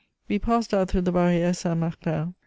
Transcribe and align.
We 0.27 0.39
passed 0.39 0.73
out 0.73 0.89
through 0.89 1.01
the 1.03 1.13
Barrière 1.13 1.55
Saint 1.55 1.77
Martin. 1.77 2.33